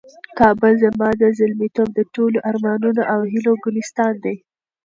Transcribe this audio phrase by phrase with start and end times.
[0.39, 4.35] کابل زما د زلمیتوب د ټولو ارمانونو او هیلو ګلستان دی.